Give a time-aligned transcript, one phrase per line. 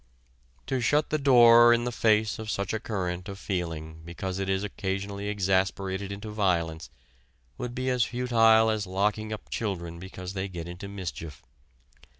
[0.65, 4.49] To shut the door in the face of such a current of feeling because it
[4.49, 6.89] is occasionally exasperated into violence
[7.59, 11.43] would be as futile as locking up children because they get into mischief.